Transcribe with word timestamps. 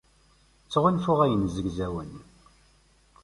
Ttɣunfuɣ 0.65 1.19
ayen 1.25 1.45
zegzawen 1.55 2.11